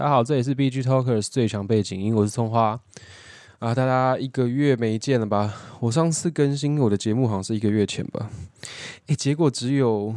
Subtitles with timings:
[0.00, 2.80] 大家好，这里是 BG Talkers 最强背景音，我是葱花
[3.58, 3.74] 啊。
[3.74, 5.52] 大家一个月没见了吧？
[5.78, 8.30] 我上次更新我的节目好像是一个月前吧。
[9.08, 10.14] 诶，结果只有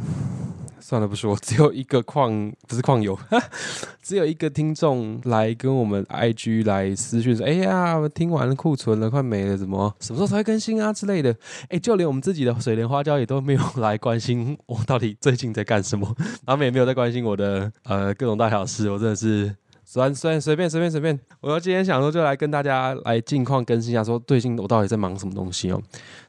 [0.80, 3.18] 算了不说，只有一个矿不是矿友，
[4.02, 11.36] 只有一个听众来跟我们 IG 来私讯说：“哎呀，我听完了库存了，快没了，怎么什么时候才会更新啊之类的？”
[11.68, 19.54] 诶，就连我们自己的水莲花椒也都没有来关心我到底最近在干什么，他们也没有在关心我的呃各种大小事，我真的是。
[19.94, 25.80] 随随随便随便随便，我要今天想说就来跟大家来近况更新一下，说最近我到底在忙什么东西哦。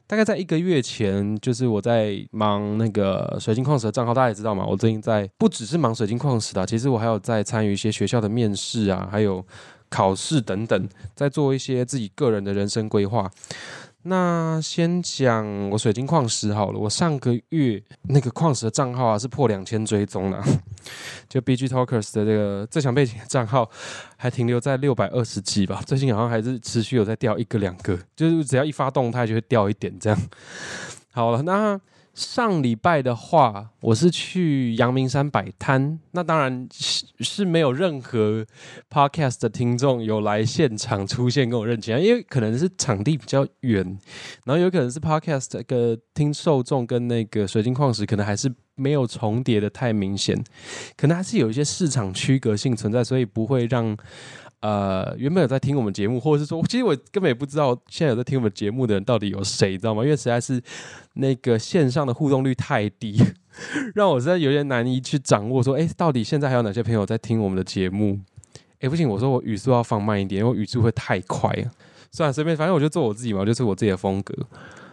[0.06, 9.44] 大概在一个月前，就是我在忙那个水晶矿石的账号，大家也知道嘛，我最近在不只是忙水晶矿石的，其实我还有在参与一些学校的面试啊，还有
[9.88, 13.28] 考试等等，在做一些自己个人的人生规划。
[14.08, 20.42] 那先讲我水晶矿石好了，我上个月那个矿石的账号啊是破两千追踪了，
[21.28, 23.68] 就 BG Talkers 的这个最强背景账号
[24.16, 30.18] 还停留在六百二十几吧，最近好像还是持续有在掉一个两个，就是只要一发动态就会掉一点这样。
[31.12, 31.80] 好了，那。
[32.16, 38.46] 上礼拜的话，我是去阳明山摆摊，那当然是是没有任何
[38.90, 43.84] podcast 的听众有来现场出现跟我认亲，因为可能是场地比较远，
[44.44, 50.42] 然后有可能是 podcast 的听受众跟那个水晶矿石可能还是没有重叠的太明显，
[50.96, 53.94] 可能还是有一些市场区隔性存在，所以不会让。
[54.60, 60.02] 呃，原本有在听我们节目，或者是说，其实我根本也不知道现在有在听我们节目的人到底有谁，知道吗？
[60.02, 60.60] 因为实在是
[61.14, 63.22] 那个线上的互动率太低，
[63.94, 65.62] 让我实在有点难以去掌握。
[65.62, 68.18] 说，哎，到底现在还有哪些朋友在听我们的节目？
[68.80, 71.50] 哎，不行，我说我语速要放慢一点，因为语速会太快。
[72.10, 74.34] 算了，随便，反正我就做我自己嘛，就是我自己的风格。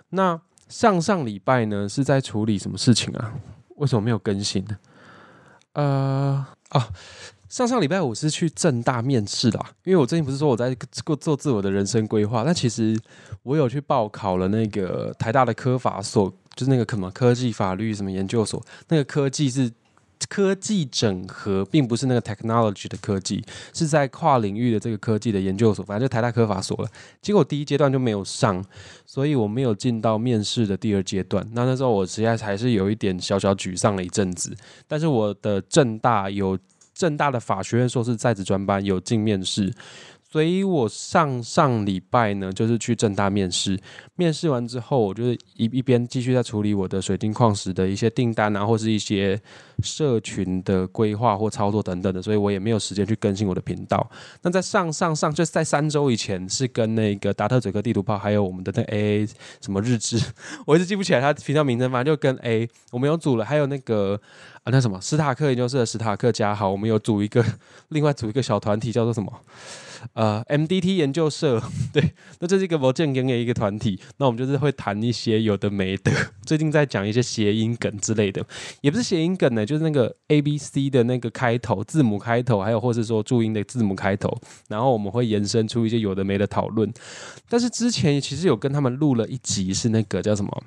[0.09, 3.33] 那上上礼拜呢，是在处理什么事情啊？
[3.77, 4.77] 为什么没有更新呢？
[5.73, 6.89] 呃，啊。
[7.53, 10.75] 上上礼拜我是去正大面试啦，因为我最近不是说我在
[11.05, 12.99] 做做自我的人生规划，但其实
[13.43, 19.71] 我有去报考了那个台大的科法所，就是那个什么科技法律什么研究所，那个科技是
[20.27, 26.89] 科技整合，并不是那个 technology 的科技，是在跨领域的这个科技的研究所，反正就台大科法所了。
[27.21, 28.65] 结果第一阶段就没有上，
[29.05, 31.47] 所以我没有进到面试的第二阶段。
[31.53, 36.57] 那那时候我实在还是有一点小小沮丧了一阵子，但是我的正大有。
[37.03, 39.69] 正大的法学院硕士在职专班有进面试，
[40.31, 43.77] 所以我上上礼拜呢，就是去正大面试。
[44.15, 49.37] 面试完之后，我就是一一边继续在处理我的水晶矿石的一些订单啊，或是一些
[49.83, 54.09] 社群的规划或操作等等的，所以我也没有时间去更新我的频道。
[54.41, 59.27] 那在上上上，就是在三周以前，是跟那个达特嘴哥地图炮，还有我们的那 A
[59.61, 60.19] 什么日志，
[60.65, 64.19] 我一直记不起来他频道名称，反正就跟 A，我们有组了，还有那个。
[64.63, 67.43] 啊，那什么，史塔克研究室的史塔克加好，我们有组一个，
[67.89, 69.41] 另外组一个小团体，叫做什么？
[70.13, 71.61] 呃，MDT 研究社，
[71.91, 73.99] 对，那这是一个不正经的一个团体。
[74.17, 76.11] 那我们就是会谈一些有的没的，
[76.45, 78.41] 最近在讲一些谐音梗之类的，
[78.79, 84.31] 也不是谐音梗呢，就就是那个 A B C 的那个开头字母开头，还有或是说注音的字母开头，
[84.67, 86.93] 然后我们会延伸出一些有的没的讨论。
[87.49, 90.63] 但是之前其实有跟他们录了一集，是那个叫什么？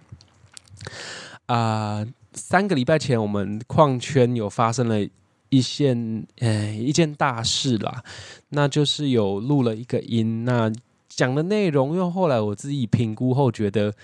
[1.47, 2.05] 啊。
[2.39, 5.00] 三个礼拜前，我们矿圈有发生了
[5.49, 8.05] 一件呃一件大事啦，
[8.50, 10.71] 那就是有录了一个音，那
[11.09, 13.95] 讲的内容，因为后来我自己评估后觉得，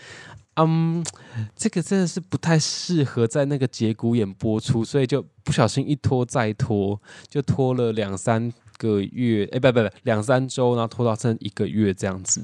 [0.56, 1.04] 嗯，
[1.56, 12.42] 这个真的是不太适合在那个节骨眼播出，所以就不小心一拖再拖，就拖了两三个月，哎，不不不，两三周，然后拖到剩一个月这样子。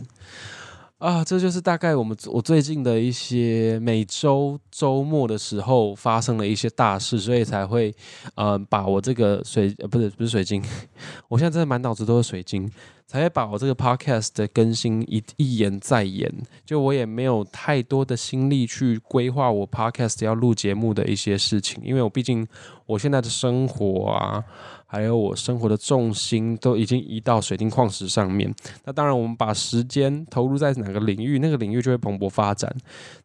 [0.98, 7.94] 啊，这就是大概我们我最近的一些每周周末的时候发生了一些大事，所以才会
[8.34, 10.60] 呃把我这个水呃不是不是水晶，
[11.28, 12.68] 我现在真的满脑子都是水晶，
[13.09, 16.33] 才会把我这个 podcast 的更新一一延再延，
[16.65, 22.47] 就我也没有太多的心力去规划我 podcast 要录节目的一些事情，因为我毕竟
[22.87, 24.45] 我现在的生活啊。
[24.91, 28.51] 还有我生活的重心都已经移到水晶矿石上面。
[28.87, 32.75] 那当然，我们把时间投入在哪个领域，那个领域就会蓬勃发展。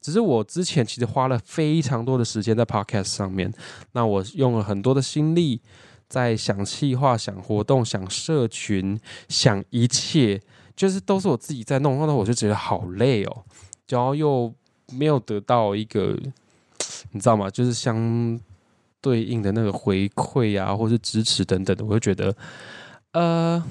[0.02, 3.50] 只是我之前其实花了非常多的时间在 Podcast 上面，
[3.94, 5.62] 那我用了很多的心力
[6.08, 10.42] 在想企划、想活动、想社群、想一切，
[10.76, 11.98] 就是都是我自己在弄。
[11.98, 13.44] 弄到我就觉得好累哦，
[13.88, 14.54] 然后又
[14.92, 16.18] 没有得到一个，
[17.12, 17.50] 你知道吗？
[17.50, 18.40] 就是相。
[19.04, 22.34] 对应的那个回馈啊，或是支持等等的，我就觉得，
[23.12, 23.62] 呃，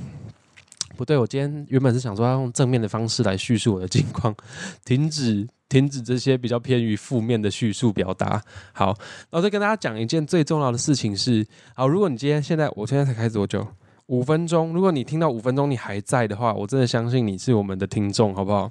[0.95, 1.17] 不对。
[1.17, 4.37] 我今天原本是想说要用正面的方式来叙述我的境况，
[4.85, 8.43] 停止停止这些比较偏于负面的叙述表达。
[8.75, 8.95] 好，
[9.31, 13.67] 然后再跟大家讲一件最重要的事情是，好，如果你今天现在我现在才开始多久？
[14.09, 18.71] 五分钟，如果你听到五分钟你还在的话，我真的相信你是我们的听众，好不好？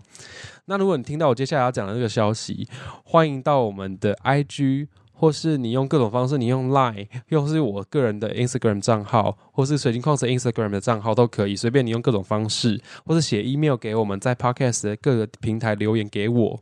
[0.65, 2.67] 那如果你听到我接下来要讲的这个消息，
[3.03, 4.87] 欢迎到我们的 IG，
[5.21, 16.59] 或是你用各种方式，你用 Line，又是我个人的 Instagram 账号，或是水晶矿石 Instagram 的账号都可以，随便你用各种方式，或是写 email 给我们，在 Podcast 的各个平台留言给我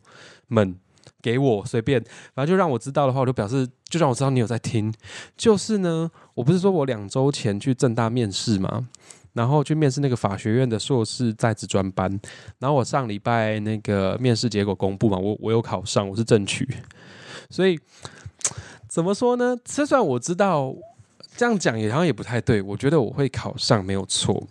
[0.50, 0.76] 们。
[1.22, 2.02] 给我随便，
[2.34, 4.94] 反正就让我知道的话，我就表示就让我知道你有在听。
[5.36, 8.88] 就是呢，我不是说我两周前去正大面试嘛，
[9.34, 12.10] 然后去面试那个法学院的硕士在职专班，
[12.60, 16.66] 然后我上礼拜那个面试结果公布嘛，我我有考上，我是正取。
[17.50, 17.78] 所以
[18.88, 19.58] 怎么说呢？
[19.64, 20.76] 就算我知道
[21.38, 24.48] 这样讲也好像也不太对，我觉得我会考上没有错。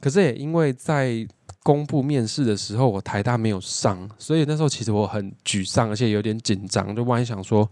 [0.00, 1.26] 可是也因为在。
[1.66, 6.94] 公布面试的时候，我台大没有上，所以那时候其实我很沮丧，而且有点紧张。
[6.94, 7.66] 就万一想说，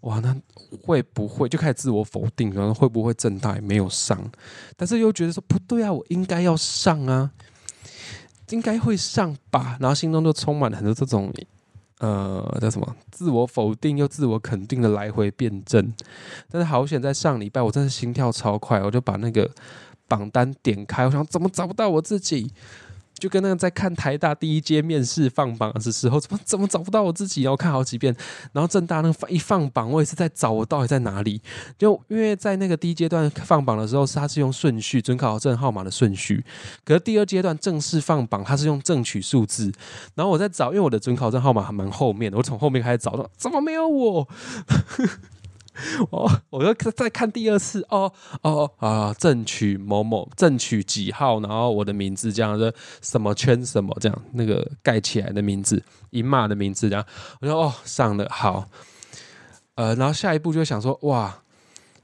[0.00, 0.34] 哇，那
[0.82, 2.52] 会不会就开始自我否定？
[2.52, 4.20] 然后会不会正大也没有上？
[4.76, 7.30] 但是又觉得说不对啊，我应该要上啊，
[8.48, 9.76] 应该会上吧。
[9.78, 11.32] 然后心中就充满了很多这种
[12.00, 15.92] 呃叫什么自我否定又自我肯定的来回辩证。
[16.50, 19.50] 但是好险，在上礼拜我真的心跳超快，我就把那个
[20.06, 22.52] 榜单点开，我想怎么找不到我自己。
[23.18, 27.42] 就跟那个在看台大第一阶面试放榜的时候，怎么怎么找不到我自己？
[27.42, 28.14] 然后看好几遍，
[28.52, 31.40] 然后正大那个一放榜，我也是在找我到底在哪里。
[31.76, 36.44] 就因为在那个第一阶段放榜的时候，是它是用顺序准考证号码的顺序，
[36.84, 39.72] 可是第二阶段正式放榜，它是用正取数字。
[40.14, 44.28] 然后我在找，因为我的准考证号码还蛮后面的，我从后面开始找，怎么没有我？
[46.10, 57.04] 哦，我又再看第二次哦哦啊，正取某某正取几号，然后我的名字这样的什么圈什么这样那个盖起来的名字，银马的名字这样，
[57.40, 58.68] 我说哦上了好，
[59.76, 61.42] 呃，然后下一步就想说哇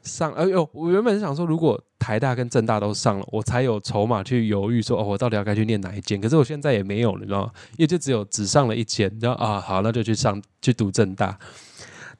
[0.02, 7.52] 上哎呦，我原本是想说如果台大跟正大都上了，我才有筹码去犹豫说哦我到底要该去念哪一间，可是我现在也没有了，你知道吗？
[7.72, 11.36] 因为就只有只上了一间，然后啊好那就去上去读正大，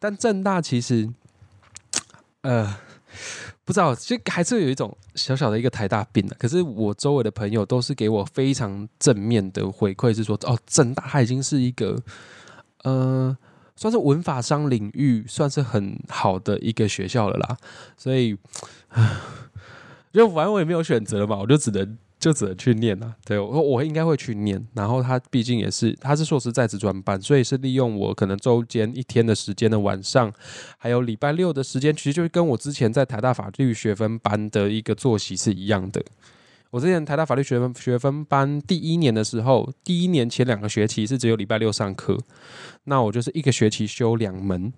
[0.00, 1.08] 但正大其实。
[2.44, 2.76] 呃，
[3.64, 6.36] 不知道，就还是有一种小小的一个台大病的。
[6.38, 11.98] 可是我周围的朋友都是给我非常正面的回馈，是说哦，正大它已经是一个
[12.84, 13.36] 呃，
[13.74, 17.56] 算是文法商领域算是很好的一个学校了啦。
[17.96, 18.36] 所以，
[20.12, 21.98] 就反正我也没有选择嘛，我就只能。
[22.24, 24.66] 就只能去念了，对我我应该会去念。
[24.72, 30.32] 然后他毕竟也是他是硕士在职专班，所以是利用我可能周间一天的时间的晚上，
[30.78, 36.02] 还有礼拜六的时间，其实就是跟我之前在台大法律学分班的一个作息是一样的。
[36.70, 42.18] 我之前台大法律学分学分班第一年的时候，第一年前两个学期是只有礼拜六上课，
[42.84, 44.72] 那我就是一个学期修两门，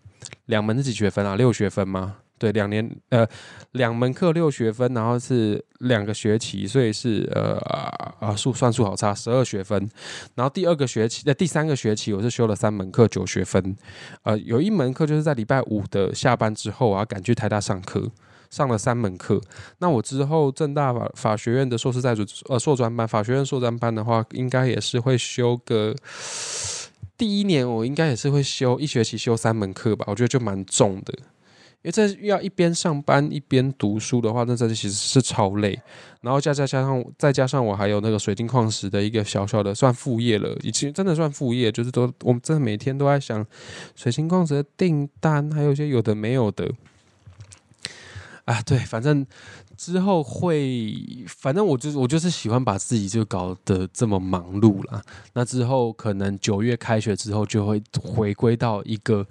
[0.47, 1.37] 两门是几学分啊？
[1.37, 2.17] 六学分吗？
[2.39, 3.27] 对，两年呃，
[3.73, 7.57] 两门课六学分，然后是两个学期，所以是呃
[8.21, 9.89] 啊数算数好差，十二学分。
[10.35, 13.75] 然后第二个学期，呃第三个学期我是修了三门课，九学分。
[14.23, 18.11] 呃，有一门课就是在礼拜五的下班之后，我要赶去台大上课，
[18.51, 19.41] 上了三门课。
[19.79, 25.95] 那我之后正大法法学院的硕士在主呃硕专班，法学院硕专班的话，应该也是会修个
[27.17, 31.15] 第一年，我应该也是会修一学期修三门课吧，我觉得就蛮重的。
[31.83, 35.81] 因为这要一边上班一边读书的话，那这其实是超累。
[36.21, 43.47] 然后加加加上再加上我还有那个水晶矿石的一个小小的算副业了，已经真的算副业，就是都我们真的每天都在想
[43.95, 46.69] 水晶矿石的订单，还有一些有的没有的。
[48.47, 49.25] 啊，对，反正
[49.77, 50.93] 之后会，
[51.29, 55.01] 反正我就是我就是喜欢把自己就搞得这么忙碌啦。
[55.35, 59.25] 那之后可能九月开学之后就会回归到一个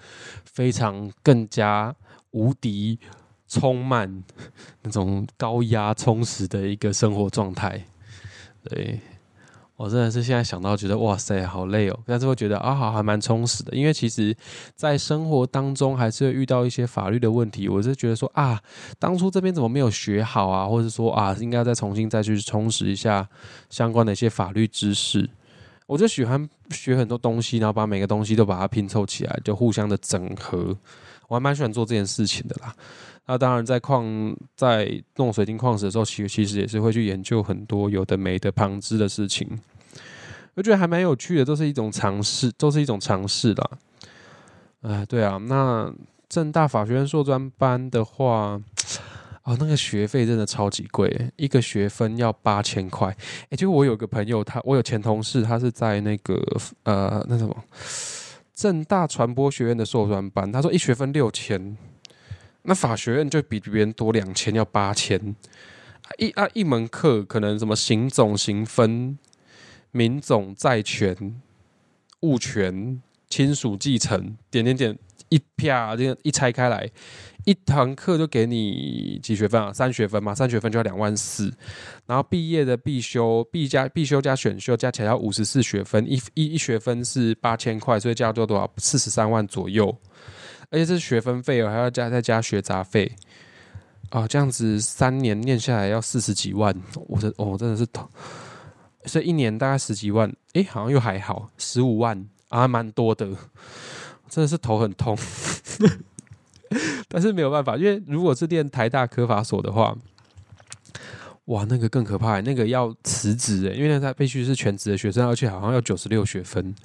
[0.46, 1.94] 非常更加。
[2.36, 3.00] 无敌、
[3.48, 4.24] 充满
[4.82, 7.82] 那种高压、充实的一个生活状态。
[8.70, 9.00] 对
[9.78, 12.00] 我真的是现在想到，觉得哇塞，好累哦！
[12.06, 13.74] 但是会觉得啊，好还蛮充实的。
[13.76, 14.36] 因为其实，
[14.76, 17.70] 在生活当中还是会遇到一些法律的问题。
[17.70, 18.62] 我是觉得说啊，
[19.00, 20.66] 当初这边怎么没有学好啊？
[20.68, 23.28] 或者说啊，应该再重新再去充实一下
[23.70, 25.30] 相关的一些法律知识。
[25.88, 30.76] 我就喜欢学很多东西，然后把每个东西都把它拼凑起来，就互相的整合。
[31.28, 32.74] 我还蛮喜欢做这件事情的啦。
[33.28, 34.06] 那当然，在矿
[34.56, 39.50] 在弄水晶矿石的时候，其其实也是会去研究很多有的没的旁支的事情。
[40.54, 43.70] 我觉得还蛮有趣的，都是一种尝试，都是一种尝试啦。
[44.82, 45.92] 哎，对啊，那
[46.30, 48.62] 正大法学院硕专班的话，
[49.44, 53.08] 哦，那个学费真的超级贵，一个学分要八千块。
[53.50, 56.40] 哎，就我有个朋友，他我有前同事，他是在那个
[56.84, 57.64] 呃那什么。
[58.56, 61.78] 正大传播学院的硕专班，他说一学分六千，
[62.62, 65.36] 那法学院就比别人多两千，要八千。
[66.18, 69.20] 一啊一门课可能什么行总行分、
[69.92, 71.42] 民总债权、
[72.22, 74.98] 物权、亲属继承，点点点，
[75.30, 76.90] 一啪这个一拆开来。
[77.46, 79.72] 一堂课就给你几学分啊？
[79.72, 81.54] 三学分嘛，三学分就要两万四，
[82.08, 88.68] 然后毕业的必修、必加必修加选修加起来要五十四学分，一一一学分是八千块，所以加多多少？
[88.78, 89.96] 四十三万左右，
[90.72, 93.12] 而且这是学分费哦，还要加再加学杂费
[94.10, 96.76] 啊，这样子三年念下来要四十几万，
[97.08, 98.10] 我的哦真的是头，
[99.06, 103.30] 所以一年大概十几万，诶，好像又还好，十五万啊，蛮多的，
[104.36, 105.18] 真的是头很痛。
[107.08, 109.96] 但是没有办法，因为如果是念台大科法所的话，
[111.46, 116.76] 哇，那个更可怕，那个要辞职诶，因为那他必须是全职的学生，而且好像要九十六学分，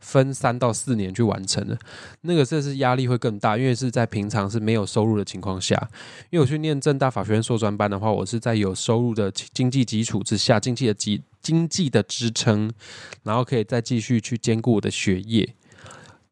[0.00, 1.76] 分三到四年去完成的，
[2.20, 5.74] 那个这是压力会更大，因为是在平常是没有收入的情况下，
[6.28, 12.70] 因为我去念正大法学院硕专班的话，我是在有收入的经济基础之下，经济的基经济的支撑，
[13.24, 15.54] 然后可以再继续去兼顾我的学业。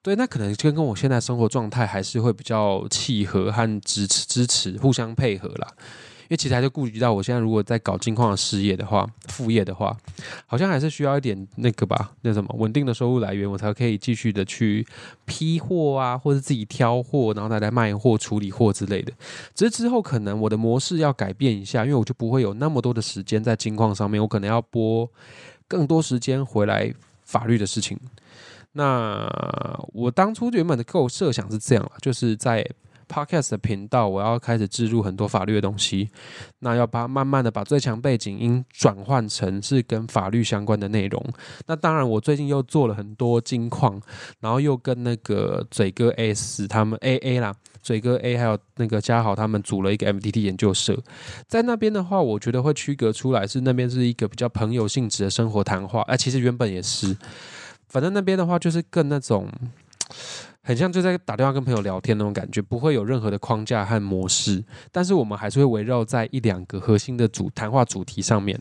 [0.02, 5.68] 对，那可能跟跟我现在生活状态还是会比较契合和支持支持，互相配合啦。
[6.22, 9.96] 因为其实还是顾及到我现在如果在搞金矿的事业的话，副业的话，
[10.44, 14.86] 好像还是需要一点那个吧，那什么稳定的收入来源，我才可以继续的去
[15.24, 19.10] 批货啊，或者自己挑货，然后再来卖货、处理货之类的。
[19.54, 25.10] 只是之后可能我的模式要改变一下，因为我就不会有那么多的时间在金矿上面，我可能要拨
[25.66, 26.92] 更多时间回来
[27.24, 27.98] 法律的事情。
[28.72, 29.28] 那
[29.92, 32.64] 我当初原本的构设想是这样就是在
[33.08, 36.10] podcast 的频道，我要开始置入很多法律的东西，
[36.58, 41.24] 那要把慢慢的把最强背景音转换成是跟法律相关的内容。
[41.66, 43.98] 那当然，我最近又做了很多金矿，
[44.40, 51.02] 然后又跟那个嘴哥 S 他们 A A 啦，嘴哥 A 还有那个嘉豪他们组了一个 M D T 研究社，
[51.46, 57.16] 在那边的话，我觉得会区隔出来是那边是一个比较朋友性质的生活谈话，哎，其实原本也是。
[57.88, 59.48] 反正那边的话，就是更那种，
[60.62, 64.62] 很像就在打电话跟朋友聊天那种感觉，不会有任何的框架和模式。
[64.92, 68.60] 但是我们还是会围绕在一两个核心的主谈话主题上面。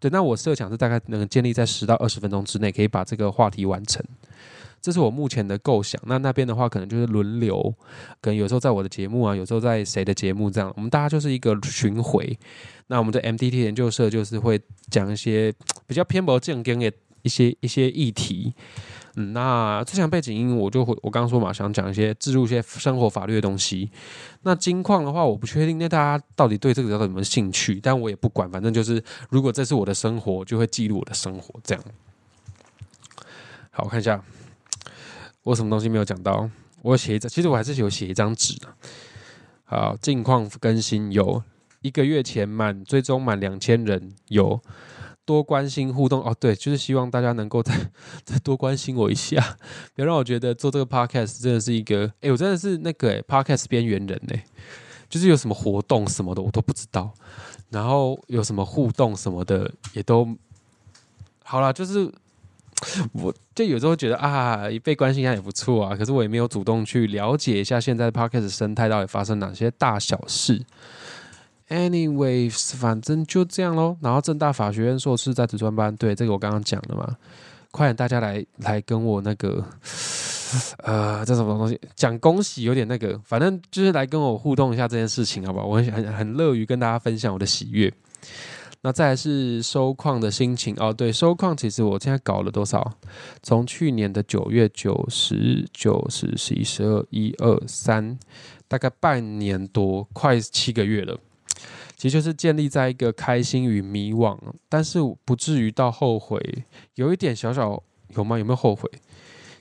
[0.00, 4.02] 对，那我设想是大概能建立在十到二十分钟之内，可以把这个话题完成。
[4.80, 6.00] 这是我目前的构想。
[6.06, 7.62] 那那边的话，可能就是轮流，
[8.20, 12.38] 可能有时候在我的节目啊，有时候在谁的节目这样，我们大家就是一个巡回。
[12.86, 14.60] 那我们的 M D T 研究社就是会
[14.90, 15.52] 讲一些
[15.86, 16.90] 比较偏薄正经的。
[17.22, 18.52] 一些一些议题，
[19.16, 23.90] 嗯，那这项背景音我就会我刚刚说嘛，想讲一些置入一些生活法律的东西。
[24.42, 31.84] 那金矿的话，我不确定那大家到底对这个有什么兴趣，但我也不管，反正就是如果这是我的生活，就会记录我的生活这样。
[33.70, 34.22] 好，我看一下，
[35.44, 36.50] 我什么东西没有讲到？
[36.82, 38.68] 我写一张，其实我还是有写一张纸的。
[39.64, 41.42] 好，近况更新有
[41.80, 44.60] 一个月前满追踪满两千人有。
[45.24, 47.74] 多关心互动哦，对，就是希望大家能够再
[48.24, 49.56] 再多关心我一下，
[49.94, 54.36] 别让我觉得做这个 podcast 真的是一个，哎，我真的是那个哎 podcast 边缘人呢，
[55.08, 57.12] 就是有什么活动什么的我都不知道，
[57.70, 60.28] 然后有什么互动什么的也都
[61.44, 62.10] 好了，就是
[63.12, 70.64] 我就有时候觉得啊，被关心一下也不错啊，可是我也没有主动去了解一下现在 podcast 生态到底发生哪些大小事。
[71.72, 73.96] Anyways，反正就这样喽。
[74.02, 77.16] 然后正大法学院硕士在职专班，对这个我刚刚讲了嘛。
[77.70, 79.64] 快点，大家来来跟我那个，
[80.84, 81.80] 呃，这什么东西？
[81.96, 85.64] 讲恭喜有点那个，反正就是来跟我互动一下这件事情，好不好？
[85.64, 87.90] 我很很很乐于跟大家分享我的喜悦。
[88.82, 92.92] 那再来是收矿的心情哦，对，收矿其实我现在搞了多少？
[93.42, 98.18] 从去年的九月九十九十十一十二一二三，
[98.68, 101.18] 大概半年多，快七个月了。
[102.02, 104.36] 其实就是建立在一个开心与迷惘，
[104.68, 106.36] 但是不至于到后悔，
[106.96, 107.80] 有一点小小
[108.16, 108.36] 有吗？
[108.36, 108.90] 有没有后悔？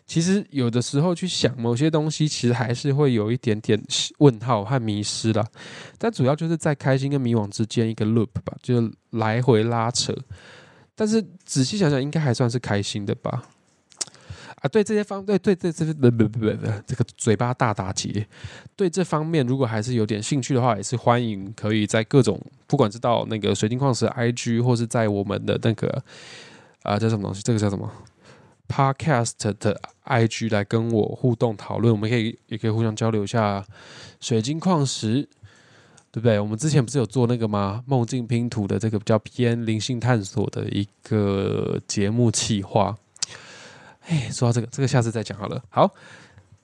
[0.08, 3.80] 其实有的时候去想某些东西，其实还是会有一点点
[4.18, 5.46] 问号和迷失了。
[6.00, 10.12] 但主要就是在开心跟迷惘之间一个 loop 吧，就是来回拉扯。
[10.96, 13.44] 但是仔细想想，应该还算是开心的吧。
[14.62, 18.26] 啊，对这些方，对对对，这不不不不不，这个嘴巴大打结。
[18.76, 26.04] 对这方面，如果还是有点兴趣的话，也是欢迎可以在各种，不管是到那个水晶矿石 IG，或是在我们的那个
[26.84, 27.92] 啊叫什么东西，这个叫什么
[28.68, 31.92] Podcast 的 IG 来跟我互动讨论。
[31.92, 33.66] 我们可以也可以互相交流一下
[34.20, 35.28] 水晶矿石，
[36.12, 36.40] 对不对？
[36.40, 37.84] 我们之前不是有做那个吗？
[37.88, 42.96] 梦境拼图的这个比较偏灵性探索的一个节目企划。
[44.12, 45.64] 哎，说到这个，这个下次再讲好了。
[45.70, 45.90] 好，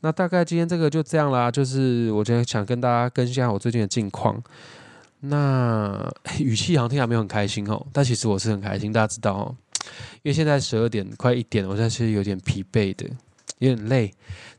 [0.02, 1.50] 那大概今天这个就这样啦。
[1.50, 4.44] 就是我今天想跟大家更新下我最近的近况。
[5.22, 9.56] 那语气好像听起来没有很开心哦，但其实我是很开心，大家知道哦，
[10.24, 13.10] 因为现在十二点快一点，我现在其实有点疲惫的，
[13.60, 14.14] 有点累，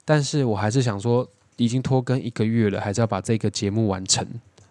[0.06, 4.26] 但是我还是想说，已经拖更一个月了，还是要把这个节目完成，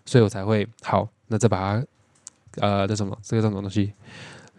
[0.05, 1.85] 所以我才会好，那再把它，
[2.61, 3.93] 呃，那什么，这个什么东西，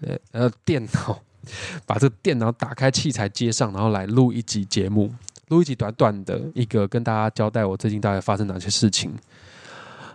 [0.01, 1.21] 呃呃，电脑，
[1.87, 5.13] 把这个电脑打开，器材接上，然后来录一集节目，
[5.49, 9.13] 录一集短短的一个，跟大家交代我最近大概发生哪些事情。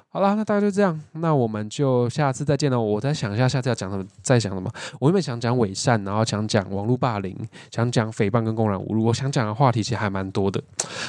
[0.10, 2.80] 好啦，那大概就这样，那我们就下次再见了。
[2.80, 4.72] 我再想一下下次要讲什么，再讲什么。
[5.00, 7.36] 我原本想讲伪善，然后想讲网络霸凌，
[7.72, 9.06] 想讲诽谤跟公然侮辱。
[9.06, 10.62] 我想讲的话题其实还蛮多的。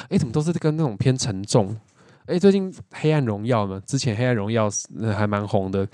[0.08, 1.76] 哎，怎么都是跟那种偏沉重？
[2.26, 3.80] 哎，最近《黑暗荣耀》呢？
[3.86, 4.68] 之前《黑暗荣耀》
[5.12, 5.86] 还蛮红的，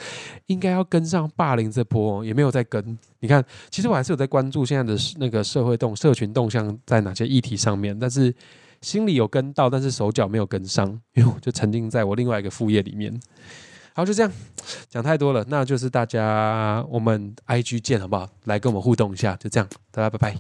[0.47, 2.99] 应该要跟上霸凌这波，也没有在跟。
[3.19, 8.35] 你看，其实我还是有在关注现在的那个社会动、社群动向在哪些议题上面，但是。
[8.83, 13.15] 心里有跟到，但是手脚没有跟上，因为我就沉浸在我另外一个副业里面。
[13.93, 14.33] 好，就这样
[14.89, 18.27] 讲太多了，那就是大家我们 I G 见好不好？
[18.45, 20.35] 来跟我们互动一下，就这样，大家拜拜。